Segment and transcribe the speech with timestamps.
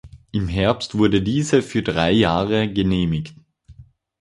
[0.31, 3.35] Im Herbst wurde diese für drei Jahre genehmigt.